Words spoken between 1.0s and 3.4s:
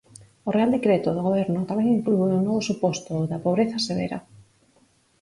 do Goberno tamén inclúe un novo suposto, o